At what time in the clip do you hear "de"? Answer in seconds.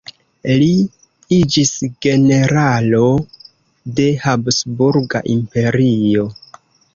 4.01-4.09